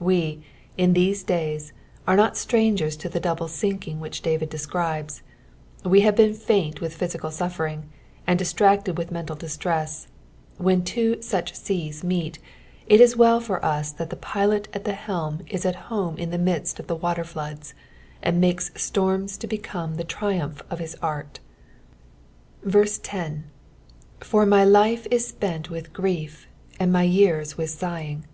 [0.00, 0.42] We,
[0.76, 1.72] in these days,
[2.06, 5.22] are not strangers to the double sinking which J>arid describes;
[5.82, 7.88] we have been faint with physical suffering,
[8.26, 10.06] and distracted with imental distress:
[10.58, 12.38] when two such bcsb meet,
[12.86, 16.28] it is welt for us that the Pilot at the helm is at home in
[16.32, 17.72] the midEt of the watetfloods,
[18.22, 21.40] and makes atoima to liecome .the triutnph of his art.
[22.70, 23.44] 10."
[24.20, 26.46] Aiw my life m tpent wUh grief,
[26.78, 28.24] and my yean frith tighing."